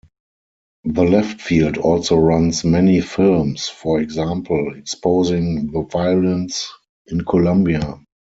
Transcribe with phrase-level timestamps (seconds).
[0.85, 6.67] The Left Field also runs many films, for example exposing the violence
[7.05, 8.03] in Colombia.